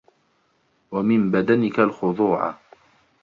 [0.91, 2.53] وَمِنْ بَدَنِك الْخُضُوعَ